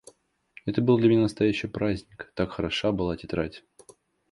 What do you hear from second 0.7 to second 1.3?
был для меня